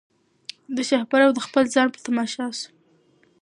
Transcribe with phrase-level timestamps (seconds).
[0.75, 2.69] د شهپر او د خپل ځان په تماشا سو